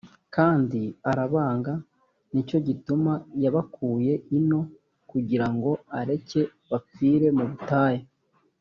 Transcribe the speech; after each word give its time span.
kandi 0.35 0.81
arabanga: 1.11 1.73
ni 2.31 2.41
cyo 2.47 2.57
gituma 2.67 3.11
yabakuye 3.43 4.13
ino 4.37 4.61
kugira 5.09 5.47
ngo 5.53 5.71
areke 5.99 6.41
bapfire 6.69 7.27
mu 7.37 7.45
butayu.’ 7.51 8.03